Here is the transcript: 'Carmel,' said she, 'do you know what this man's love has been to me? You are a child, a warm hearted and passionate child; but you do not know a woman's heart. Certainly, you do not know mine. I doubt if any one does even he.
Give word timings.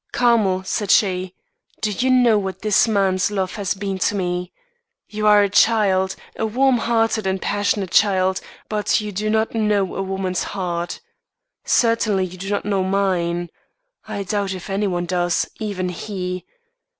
'Carmel,' 0.11 0.63
said 0.63 0.89
she, 0.89 1.35
'do 1.81 1.91
you 1.91 2.09
know 2.09 2.35
what 2.39 2.63
this 2.63 2.87
man's 2.87 3.29
love 3.29 3.53
has 3.53 3.75
been 3.75 3.99
to 3.99 4.15
me? 4.15 4.51
You 5.07 5.27
are 5.27 5.43
a 5.43 5.47
child, 5.47 6.15
a 6.35 6.43
warm 6.43 6.79
hearted 6.79 7.27
and 7.27 7.39
passionate 7.39 7.91
child; 7.91 8.41
but 8.67 8.99
you 8.99 9.11
do 9.11 9.29
not 9.29 9.53
know 9.53 9.93
a 9.95 10.01
woman's 10.01 10.41
heart. 10.57 11.01
Certainly, 11.65 12.25
you 12.25 12.37
do 12.39 12.49
not 12.49 12.65
know 12.65 12.83
mine. 12.83 13.51
I 14.07 14.23
doubt 14.23 14.55
if 14.55 14.71
any 14.71 14.87
one 14.87 15.05
does 15.05 15.47
even 15.59 15.89
he. 15.89 16.47